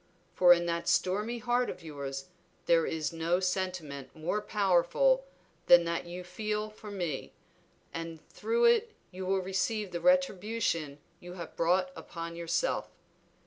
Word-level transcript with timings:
For 0.33 0.51
in 0.51 0.65
that 0.65 0.87
stormy 0.87 1.37
heart 1.37 1.69
of 1.69 1.83
yours 1.83 2.25
there 2.65 2.87
is 2.87 3.13
no 3.13 3.39
sentiment 3.39 4.15
more 4.15 4.41
powerful 4.41 5.25
than 5.67 5.83
that 5.83 6.07
you 6.07 6.23
feel 6.23 6.71
for 6.71 6.89
me, 6.89 7.33
and 7.93 8.19
through 8.31 8.65
it 8.65 8.95
you 9.11 9.27
will 9.27 9.41
receive 9.43 9.91
the 9.91 10.01
retribution 10.01 10.97
you 11.19 11.33
have 11.33 11.55
brought 11.55 11.91
upon 11.95 12.35
yourself. 12.35 12.89